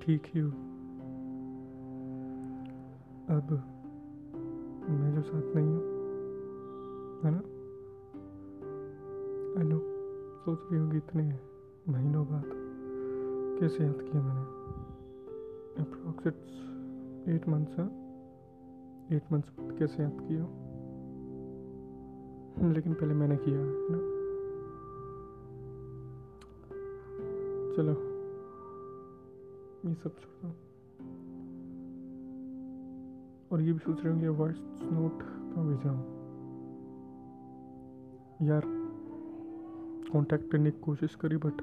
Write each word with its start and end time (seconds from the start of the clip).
ठीक 0.00 0.22
ही 0.26 0.40
हुई 0.40 0.50
अब 3.30 3.50
मैं 4.90 5.14
जो 5.14 5.22
साथ 5.22 5.56
नहीं 5.56 5.66
हूँ, 5.66 5.80
है 7.24 7.30
ना? 7.30 7.38
आई 9.60 9.68
नो 9.68 9.78
सोच 10.44 10.72
रही 10.72 10.80
होंगी 10.80 10.96
इतने 10.96 11.22
महीनों 11.88 12.26
बाद 12.26 12.44
कैसे 13.60 13.84
याद 13.84 13.98
किया 14.00 14.22
मैंने। 14.22 14.40
अप्रॉक्स 15.82 16.26
इट्स 16.26 16.56
एट 17.28 17.48
मंथ्स 17.48 17.78
है? 17.78 17.86
एट 19.16 19.32
मंथ्स 19.32 19.48
बाद 19.48 19.78
कैसे 19.78 20.02
याद 20.02 20.16
किया 20.20 20.70
लेकिन 22.72 22.94
पहले 22.94 23.14
मैंने 23.14 23.36
किया, 23.36 23.58
है 23.58 23.86
ना? 23.90 23.98
चलो। 27.76 28.09
ये 29.86 29.94
सब 29.94 30.16
छोड़ 30.16 30.34
दो 30.42 30.48
और 33.52 33.60
ये 33.60 33.72
भी 33.72 33.78
सोच 33.78 34.00
रहे 34.00 34.12
होंगे 34.12 34.28
वॉइस 34.28 34.58
नोट 34.82 35.22
कहाँ 35.22 35.66
भेजा 35.66 35.92
यार 38.46 38.62
कांटेक्ट 40.12 40.50
करने 40.52 40.70
की 40.70 40.80
कोशिश 40.80 41.14
करी 41.14 41.36
बट 41.36 41.62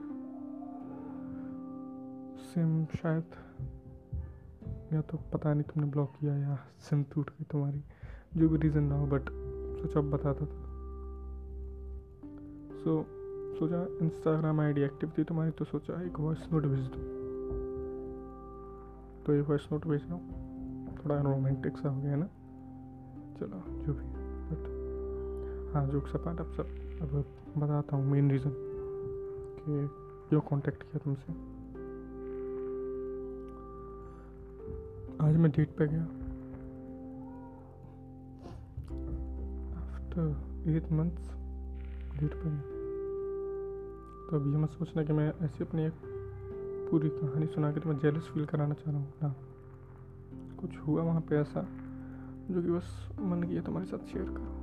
सिम 2.42 2.86
शायद, 2.86 3.24
या 4.94 5.02
तो 5.02 5.18
पता 5.34 5.54
नहीं 5.54 5.64
तुमने 5.64 5.90
ब्लॉक 5.92 6.14
किया 6.20 6.36
या 6.38 6.58
सिम 6.80 7.04
टूट 7.04 7.30
गई 7.30 7.46
तुम्हारी, 7.52 7.84
जो 8.38 8.50
भी 8.50 8.58
रीज़न 8.58 8.84
ना 8.84 9.00
हो 9.00 9.06
बट 9.06 9.30
सोचा 9.82 10.02
बताता 10.02 10.46
था। 10.46 10.64
सो 12.78 13.04
सोचा 13.59 14.06
इंस्टाग्राम 14.06 14.62
आईडी 14.62 14.81
एक्टिव 14.81 15.12
थी 15.18 15.24
तुम्हारी 15.24 15.52
तो 15.52 15.66
सोचा 15.66 16.02
एक 16.02 16.20
वॉइस 16.20 16.48
नोट 16.54 16.66
भेज 16.66 16.88
दो। 16.88 17.17
तो 19.28 19.33
ये 19.33 19.42
वॉइस 19.42 19.67
नोट 19.72 19.88
भेज 19.88 20.03
रहा 20.03 20.14
हूँ। 20.14 20.47
थोड़ा 20.97 21.22
रोमांटिक 21.22 21.78
सा 21.78 21.89
हो 21.89 22.02
गया 22.02 22.16
ना? 22.16 22.25
चलो, 23.39 23.86
जो 23.86 23.94
भी 23.94 24.03
बट 24.50 24.78
हाँ 25.75 25.88
जोक 25.88 26.08
से 26.08 26.17
पार्ट 26.17 26.39
अब 26.39 26.52
सब, 26.52 26.67
अब 27.02 27.25
बताता 27.58 27.95
हूँ 27.95 28.06
मेन 28.06 28.31
रीज़न 28.31 28.50
कि 28.50 29.88
क्यों 30.30 30.42
कांटेक्ट 30.42 30.84
किया 30.84 30.97
तुमसे। 30.97 31.34
आज 35.28 35.38
मैं 35.38 35.52
डेट 35.52 35.75
पे 35.78 35.88
गया। 35.88 36.03
आफ्टर 39.81 40.36
एट 40.72 40.91
मंथ्स 40.91 41.30
डेट 42.19 42.34
पे 42.34 42.50
गया। 42.50 42.62
तो 44.30 44.36
अभी 44.36 44.50
मैं 44.50 44.67
सोचना 44.67 45.03
कि 45.03 45.14
मैं 45.14 45.34
ऐसी 45.41 45.64
अपनी 45.64 45.86
एक 45.86 45.94
पूरी 46.90 47.10
कहानी 47.10 47.48
सुना 47.48 47.72
के 47.72 47.80
तुम्हें 47.80 48.00
जेलस 48.00 48.28
फील 48.34 48.46
कराना 48.46 48.74
चाह 48.74 48.92
रहा 48.92 49.00
हूँ 49.00 49.14
ना। 49.24 49.30
कुछ 50.60 50.78
हुआ 50.78 51.02
वहाँ 51.04 51.22
पे 51.22 51.36
ऐसा 51.36 51.62
जो 52.52 52.62
कि 52.62 52.70
बस 52.70 53.10
मन 53.22 53.44
किया 53.44 53.62
तुम्हारे 53.62 53.88
साथ 53.88 54.06
शेयर 54.06 54.30
करो। 54.30 54.56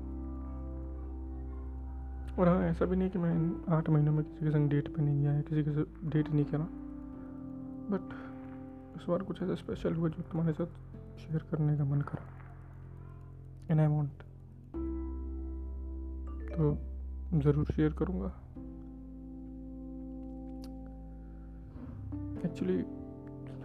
और 2.38 2.48
हाँ 2.48 2.62
ऐसा 2.62 2.84
भी 2.84 2.96
नहीं 2.96 3.10
कि 3.10 3.18
मैं 3.18 3.32
आठ 3.74 3.88
महीनों 3.90 4.12
में 4.12 4.24
किसी 4.24 4.44
के 4.44 4.50
संग 4.50 4.70
डेट 4.70 4.88
पे 4.88 5.02
नहीं 5.02 5.20
गया 5.20 5.32
है 5.32 5.42
किसी 5.42 5.62
के 5.64 5.70
साथ 5.70 6.10
डेट 6.12 6.28
नहीं 6.30 6.44
करा 6.44 6.66
बट 7.90 8.14
इस 8.96 9.08
बार 9.08 9.22
कुछ 9.22 9.42
ऐसा 9.42 9.54
स्पेशल 9.54 9.94
हुआ 9.94 10.08
जो 10.08 10.22
तुम्हारे 10.22 10.52
साथ 10.52 10.66
शेयर 11.18 11.42
करने 11.50 11.76
का 11.78 11.84
मन 11.84 12.00
करा। 12.00 12.24
एंड 13.70 13.80
आई 13.80 13.86
वांट 13.86 14.22
तो 16.52 16.64
ज़रूर 17.40 17.66
शेयर 17.66 17.92
करूँगा। 17.92 18.32
एक्चुअली 22.54 22.74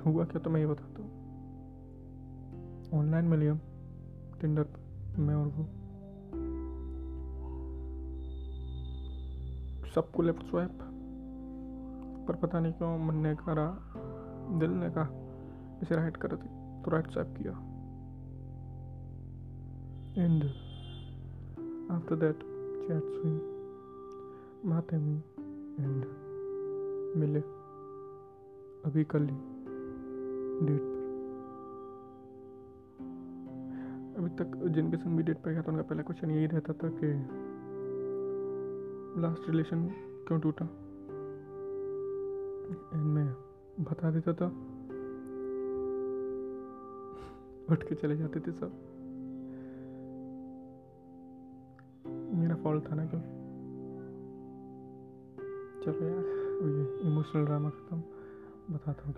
हुआ 0.04 0.24
क्या 0.26 0.42
तो 0.42 0.50
मैं 0.50 0.60
ये 0.60 0.68
बताता 0.68 1.02
हूँ। 1.02 1.10
ऑनलाइन 3.00 3.26
मिली 3.26 3.48
हम 3.48 3.60
टिंडर 4.42 4.64
पर, 4.64 5.20
मैं 5.20 5.36
और 5.36 5.48
वो। 5.48 5.66
सबको 9.96 10.22
लेफ़्ट 10.22 10.44
स्वैप 10.44 10.80
पर 12.28 12.36
पता 12.36 12.60
नहीं 12.60 12.74
क्यों 12.74 12.98
मन 13.00 13.16
ने 13.16 13.36
कहा 13.36 13.68
दिल 14.60 14.72
ने 14.72 14.90
कहा, 14.90 15.08
इसे 15.84 15.96
राइट 15.96 16.18
कर 16.18 16.36
दी 16.36 16.48
तो 16.84 16.92
राइट 16.92 17.12
स्वैप 17.12 17.36
किया। 17.38 17.52
एंड 20.24 20.44
आफ्टर 21.92 22.16
दैट 22.16 22.40
चैट्स 22.88 23.14
हुई, 23.24 23.38
बातें 24.66 24.98
हुई 24.98 25.18
एंड 25.80 26.06
मिले। 27.18 27.59
अभी 28.86 29.04
कल 29.04 29.20
ही 29.20 29.36
डेट 30.68 30.82
पर। 30.82 31.00
अभी 34.18 34.30
तक 34.30 34.68
जिनके 34.68 34.98
संग 34.98 35.18
भी 35.18 35.24
डेट 35.24 35.38
पर 35.38 35.52
गया 35.52 35.62
था, 35.62 35.72
उनका 35.72 35.84
पहला 35.84 36.02
क्वेश्चन 36.02 36.32
यही 36.32 36.46
रहता 36.46 36.74
था 36.74 36.90
कि 36.90 37.08
लास्ट 39.22 39.50
रिलेशन 39.50 39.88
क्यों 40.28 40.40
टूटा? 40.40 40.66
एंड 42.94 43.04
मैं 43.04 43.34
बता 43.80 44.12
देता 44.12 44.34
था। 44.34 44.46
उठ 47.74 47.84
के 47.84 47.96
चले 47.96 48.18
जाते 48.18 48.40
थे 48.40 48.52
सब। 48.52 48.72
मेरा 52.34 52.56
फॉल्ट 52.56 52.92
था 52.92 52.96
ना 52.96 53.06
क्यों 53.06 53.22
चलो 55.84 56.08
यार 56.08 56.26
ये 56.70 57.12
इमोशनल 57.12 57.46
ड्रामा 57.46 57.70
खत्म। 57.70 58.04
बताता 58.72 59.04
हूँ 59.06 59.14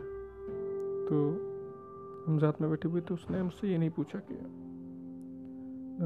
तो 1.10 1.18
हम 2.28 2.40
साथ 2.40 2.62
में 2.62 2.70
बैठे 2.70 2.88
हुए 2.88 3.02
तो 3.02 3.14
उसने 3.14 3.44
मुझसे 3.44 3.68
ये 3.68 3.78
नहीं 3.78 3.90
पूछा 3.90 4.20
कि 4.20 4.34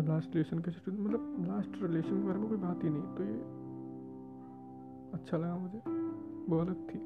लास्ट 0.08 0.36
रिलेशन 0.36 0.60
कैसे 0.60 0.92
मतलब 0.92 1.46
लास्ट 1.48 1.82
रिलेशन 1.82 2.22
के 2.22 2.28
बारे 2.28 2.40
में 2.40 2.50
कोई 2.50 2.58
बात 2.58 2.84
ही 2.84 2.90
नहीं 2.90 3.02
तो 3.02 3.24
ये 3.24 3.66
अच्छा 5.14 5.38
लगा 5.38 5.58
मुझे। 5.58 5.80
वो 6.50 6.60
अलग 6.60 6.76
थी। 6.76 6.98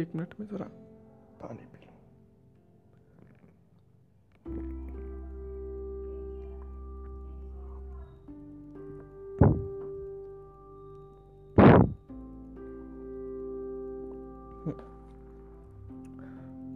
एक 0.00 0.14
मिनट 0.14 0.34
में 0.40 0.46
ज़रा 0.46 0.66
पानी 1.42 1.66
पी 1.66 1.93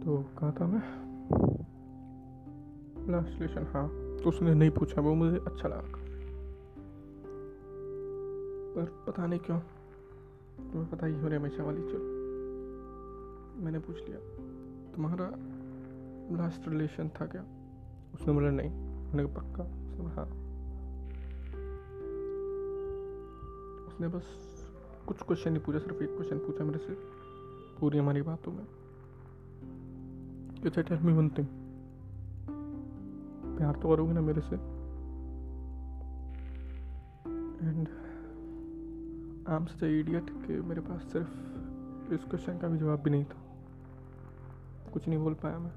तो 0.09 0.17
कहा 0.17 0.51
था 0.51 0.67
मैं। 0.67 0.79
लास्ट 3.11 3.41
रिलेशन 3.41 3.63
हाँ। 3.63 3.87
तो 4.23 4.29
उसने 4.29 4.53
नहीं 4.53 4.69
पूछा, 4.69 5.01
वो 5.01 5.15
मुझे 5.15 5.37
अच्छा 5.37 5.67
लगा। 5.67 5.81
पर 8.75 9.03
पता 9.07 9.25
नहीं 9.25 9.39
क्यों, 9.39 9.59
तुम्हें 10.71 10.89
पता 10.89 11.07
ही 11.07 11.13
हो 11.13 11.27
रहा 11.27 11.39
हमेशा 11.39 11.63
वाली 11.63 11.81
चलो। 11.81 11.99
मैंने 13.63 13.79
पूछ 13.79 13.95
लिया, 13.95 14.17
तुम्हारा 14.95 15.31
लास्ट 16.37 16.67
रिलेशन 16.67 17.09
था 17.09 17.25
क्या? 17.25 17.45
उसने 18.13 18.33
बोला, 18.33 18.49
नहीं। 18.49 18.69
मैंने 18.69 19.25
कहा, 19.25 19.33
पक्का? 19.33 19.63
उसने 19.63 20.01
बोला 20.01 20.15
हाँ। 20.15 20.25
उसने 23.87 24.07
बस 24.07 24.27
कुछ 25.07 25.17
क्वेश्चन 25.21 25.53
नहीं 25.53 25.63
पूछा, 25.63 25.79
सिर्फ़ 25.79 26.03
एक 26.03 26.09
क्वेश्चन 26.09 26.37
पूछा 26.37 26.63
मेरे 26.63 26.79
से, 26.79 26.93
पूरी 27.79 27.97
हमारी 27.97 28.21
बातों 28.21 28.51
में। 28.51 28.78
कि 30.63 30.69
टेल 30.69 30.99
मी 30.99 31.13
वन 31.13 31.29
थिंग 31.29 31.47
प्यार 33.57 33.75
तो 33.75 33.89
करोगे 33.89 34.13
ना 34.13 34.21
मेरे 34.21 34.41
से। 34.41 34.55
And 37.67 37.87
I 39.49 39.55
am 39.55 39.65
such 39.65 39.83
idiot 39.83 40.25
कि 40.29 40.53
मेरे 40.61 40.81
पास 40.81 41.01
सिर्फ़ 41.01 41.29
इस 42.13 42.23
क्वेश्चन 42.23 42.57
का 42.57 42.67
भी 42.67 42.77
जवाब 42.77 42.99
भी 42.99 43.09
नहीं 43.09 43.25
था। 43.25 43.41
कुछ 44.93 45.07
नहीं 45.07 45.19
बोल 45.19 45.33
पाया 45.33 45.59
मैं। 45.59 45.71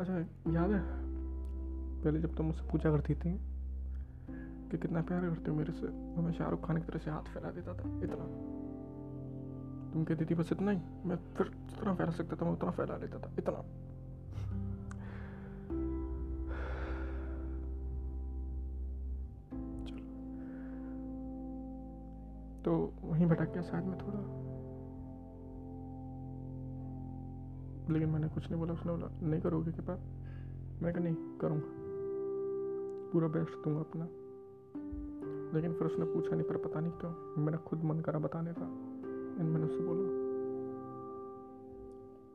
अच्छा 0.00 0.18
याद 0.52 0.70
है? 0.70 0.82
पहले 2.04 2.20
जब 2.20 2.28
तुम 2.28 2.36
तो 2.36 2.42
मुझसे 2.42 2.62
पूछा 2.62 2.90
करती 2.90 3.14
थी 3.14 3.38
कि 4.70 4.78
कितना 4.78 5.02
प्यार 5.02 5.20
करते 5.20 5.50
हो 5.50 5.56
मेरे 5.56 5.72
से 5.72 5.86
तो 5.86 6.22
मैं 6.22 6.32
शाहरुख 6.32 6.66
खान 6.66 6.76
की 6.76 6.82
तरह 6.82 6.98
से 6.98 7.10
हाथ 7.10 7.22
फैला 7.22 7.50
देता 7.50 7.74
था, 7.74 8.04
इतना। 8.04 8.57
तुम 9.92 10.04
कहती 10.04 10.24
थी 10.24 10.34
बस 10.34 10.52
इतना 10.52 10.70
ही। 10.70 10.80
मैं 11.06 11.16
फिर 11.16 11.46
जितना 11.48 11.94
फैला 11.94 12.10
सकता 12.10 12.36
था, 12.36 12.44
मैं 12.44 12.52
उतना 12.52 12.70
फैला 12.70 12.96
लेता 12.96 13.18
था। 13.18 13.32
इतना। 13.38 13.64
तो 22.64 22.92
वहीं 23.02 23.26
भटक 23.26 23.52
गया 23.52 23.62
शायद 23.62 23.84
मैं 23.84 23.98
थोड़ा। 23.98 24.48
लेकिन 27.94 28.08
मैंने 28.10 28.28
कुछ 28.28 28.50
नहीं 28.50 28.60
बोला, 28.60 28.72
उसने 28.72 28.92
बोला, 28.92 29.26
नहीं 29.26 29.40
करोगे 29.40 29.72
के 29.72 29.80
पास 29.80 29.98
मैं 30.82 30.94
कहा, 30.94 31.04
नहीं, 31.04 31.14
करूँगा। 31.14 31.64
पूरा 33.12 33.28
बेस्ट 33.28 33.64
दूँगा 33.64 33.80
अपना। 33.80 34.08
लेकिन 35.54 35.72
फिर 35.72 35.86
उसने 35.86 36.04
पूछा 36.04 36.36
नहीं, 36.36 36.48
पर 36.48 36.56
पता 36.56 36.80
नहीं 36.80 36.92
क्यों 36.92 37.42
मेरा 37.42 37.58
खुद 37.58 37.84
मन 37.84 38.00
करा 38.00 38.18
बताने 38.18 38.52
का। 38.58 38.87
एंड 39.38 39.48
मैंने 39.48 39.66
उससे 39.66 39.82
बोला 39.82 40.06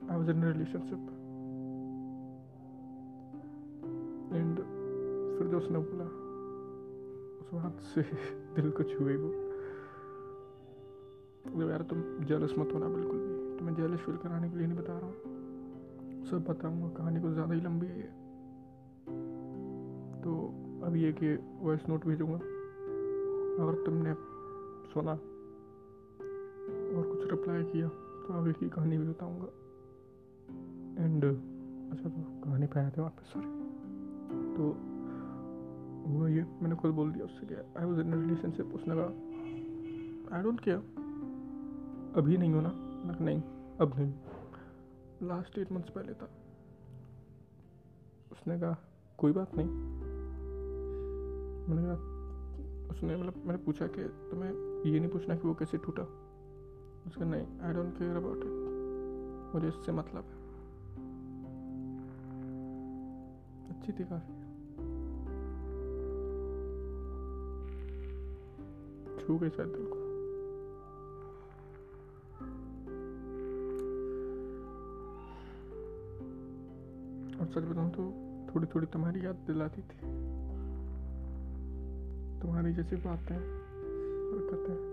I 0.10 0.18
was 0.18 0.30
in 0.32 0.44
relationship 0.44 1.02
and 4.34 4.56
फिर 5.38 5.48
जो 5.48 5.58
उसने 5.58 5.80
बोला, 5.80 6.06
उस 7.42 7.54
बात 7.54 7.80
से 7.94 8.02
दिल 8.56 8.72
को 8.72 8.84
छुए 8.84 9.16
वो 9.16 9.30
तो 11.46 11.70
यार, 11.70 11.82
तुम 11.82 12.02
जेलस 12.26 12.54
मत 12.60 12.70
होना, 12.74 12.88
बिल्कुल 12.88 13.18
भी। 13.18 13.58
तुम्हें 13.58 13.76
जेलस 13.76 14.00
फील 14.00 14.16
कराने 14.18 14.50
के 14.50 14.58
लिए 14.58 14.68
नहीं 14.68 14.78
बता 14.78 14.98
रहा 14.98 15.08
हूँ। 15.08 16.26
सब 16.26 16.46
बताऊँगा, 16.50 16.88
कहानी 16.98 17.22
कुछ 17.22 17.32
ज़्यादा 17.32 17.54
ही 17.54 17.62
लंबी 17.62 17.88
है 17.88 18.08
तो 20.22 20.32
अब 20.86 20.96
ये 20.96 21.12
कि 21.14 21.36
वॉइस 21.62 21.88
नोट 21.90 22.06
भेजूँगा। 22.06 22.38
अगर 23.64 23.84
तुमने 23.86 24.14
सुना 24.94 25.14
कुछ 27.24 27.32
रिप्लाई 27.32 27.64
किया 27.64 27.88
तो 27.88 28.34
आगे 28.34 28.54
की 28.54 28.70
कहानी 28.70 28.98
भी 28.98 29.08
बताऊँगा। 29.08 29.46
एंड 31.04 31.26
अच्छा 31.92 32.10
तो 32.10 32.22
कहानी 32.44 32.66
पे 32.66 32.80
आए 32.80 32.90
थे 32.90 33.02
वापस 33.02 33.34
सॉरी 33.34 33.48
तो 34.56 34.64
हुआ 36.08 36.28
ये, 36.28 36.44
मैंने 36.62 36.76
खुद 36.76 36.92
बोल 36.92 37.12
दिया 37.12 37.26
उससे 37.26 37.46
क्या 37.46 37.80
आई 37.80 37.86
वॉज़ 37.86 38.00
इन 38.00 38.14
रिलेशनशिप 38.14 38.66
उसने 38.66 38.96
कहा 38.96 40.38
आई 40.38 40.44
डोंट 40.44 40.60
केयर 40.60 40.78
अभी 42.18 42.38
नहीं 42.38 42.54
हो 42.54 42.62
ना 42.62 42.72
नहीं, 43.22 43.42
अब 43.82 43.94
नहीं। 44.00 44.14
लास्ट 45.28 45.58
एट 45.58 45.72
मंथ्स 45.72 45.90
पहले 45.90 46.14
था। 46.14 46.30
उसने 48.32 48.60
कहा, 48.60 48.78
कोई 49.18 49.32
बात 49.32 49.56
नहीं। 49.56 49.68
मैंने 51.68 51.84
कहा, 51.86 51.98
उसने 52.92 53.18
मतलब 53.18 53.44
मैंने 53.46 53.64
पूछा 53.64 53.88
कि 53.88 54.04
तुम्हें 54.04 54.52
ये 54.92 55.00
नहीं 55.00 55.10
पूछना 55.10 55.36
कि 55.36 55.48
वो 55.48 55.54
कैसे 55.54 55.78
टूटा? 55.78 56.23
उसका 57.08 57.26
नहीं 57.26 57.60
I 57.62 57.74
don't 57.74 57.98
care 57.98 58.16
about 58.16 58.38
it 58.38 59.54
मुझे 59.56 59.68
इससे 59.68 59.92
मतलब 59.92 60.24
है। 60.24 60.44
अच्छी 63.70 63.94
थी 63.94 64.04
काफ़ी। 64.04 64.44
छू 69.28 69.38
गई 69.38 69.50
शायद 69.50 69.70
दिल 69.70 69.86
को। 69.86 70.04
और 77.40 77.48
सच 77.48 77.70
बताऊँ 77.70 77.92
तो 77.92 78.14
थोड़ी 78.56 78.68
थोड़ी 78.68 78.88
तुम्हारी 78.88 79.26
याद 79.26 79.36
दिलाती 79.36 79.82
थी। 79.82 80.00
तुम्हारी 82.42 82.74
जैसी 82.74 82.96
बातें 82.96 83.36
हरकतें 83.36 84.93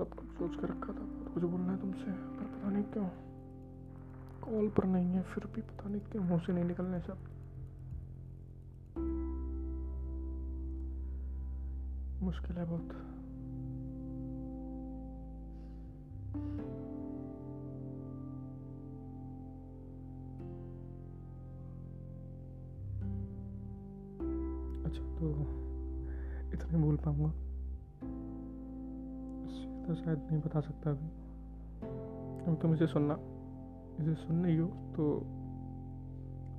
सब 0.00 0.14
कुछ 0.14 0.28
सोच 0.28 0.60
कर 0.60 0.68
रखा 0.68 0.92
था। 0.92 1.32
कुछ 1.34 1.42
बोलना 1.42 1.72
है 1.72 1.80
तुमसे, 1.80 2.12
पर 2.12 2.44
पता 2.44 2.70
नहीं 2.70 2.84
क्यों। 2.84 3.08
कॉल 4.42 4.68
पर 4.68 4.84
नहीं 4.84 5.06
है, 5.06 5.22
फिर 5.22 5.46
भी 5.54 5.60
पता 5.62 5.88
नहीं 5.88 6.00
क्यों 6.00 6.22
मुँह 6.24 6.40
से 6.40 6.52
नहीं 6.52 6.64
निकलने 6.64 7.00
शब्द 7.00 7.28
मुश्किल 12.22 12.56
है 12.56 12.64
बहुत। 12.64 12.90
अच्छा 24.86 25.02
तो 25.18 25.30
इतना 26.52 26.78
बोल 26.78 26.96
पाऊँगा। 26.96 27.32
तो 29.90 29.94
शायद 29.94 30.18
नहीं 30.18 30.40
बता 30.40 30.60
सकता 30.60 30.90
अभी। 30.90 31.06
अब 32.44 32.58
तुम 32.62 32.74
इसे 32.74 32.86
सुनना। 32.86 33.14
इसे 34.00 34.14
सुन 34.14 34.36
नहीं 34.36 34.58
हो 34.58 34.66
तो 34.66 35.22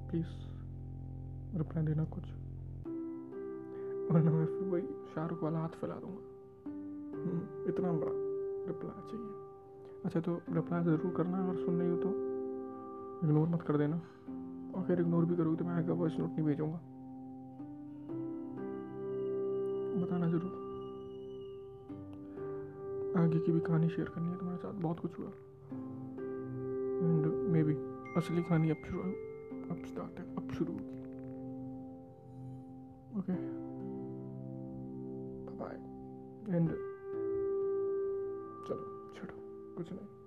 प्लीज़ 0.09 0.25
रिप्लाई 1.57 1.85
देना 1.85 2.03
कुछ। 2.03 2.23
वरना 4.11 4.31
मैं 4.31 4.45
फिर 4.45 4.67
वही 4.67 4.81
शाहरुख 4.81 5.43
वाला 5.43 5.59
हाथ 5.59 5.69
फैला 5.69 5.95
दूँगा। 5.95 6.21
हम्म, 7.15 7.69
इतना 7.69 7.91
बड़ा 7.91 8.11
रिप्लाई 8.67 9.11
चाहिए। 9.11 9.27
अच्छा 10.05 10.19
तो 10.19 10.41
रिप्लाई 10.49 10.83
ज़रूर 10.83 11.13
करना 11.17 11.47
और 11.47 11.55
सुन 11.55 11.75
नहीं 11.75 11.89
हो 11.89 11.97
तो। 11.97 12.09
इग्नोर 13.27 13.47
मत 13.47 13.61
कर 13.61 13.77
देना। 13.77 13.95
और 14.75 14.83
फिर 14.87 15.01
इग्नोर 15.01 15.25
भी 15.25 15.35
करोगे 15.35 15.57
तो 15.57 15.65
मैं 15.65 15.73
आगे 15.73 15.91
वॉइस 15.91 16.19
नोट 16.19 16.29
नहीं 16.29 16.43
भेजूँगा। 16.43 16.79
बताना 20.05 20.27
ज़रूर। 20.27 20.60
आगे 23.17 23.39
की 23.39 23.51
भी 23.51 23.59
कहानी 23.59 23.89
शेयर 23.89 24.09
करनी 24.09 24.27
है 24.27 24.37
तुम्हारे 24.37 24.57
साथ। 24.57 24.73
बहुत 24.73 24.99
कुछ 24.99 25.19
हुआ। 25.19 25.27
एंड 27.01 27.25
मे 27.25 27.63
बी 27.63 27.73
असली 28.17 28.43
कहानी 28.43 28.69
अब 28.69 28.75
शुरू 28.75 28.99
अब 29.01 29.85
स्टार्ट 29.85 30.19
है। 30.19 30.35
अब 30.35 30.51
शुरू 30.51 30.73
होगी। 30.73 31.01
ओके 33.19 33.33
बाय 35.57 35.75
एंड 36.55 36.69
चलो, 38.67 39.13
छोड़ो। 39.13 39.35
कुछ 39.77 39.91
नहीं। 39.91 40.20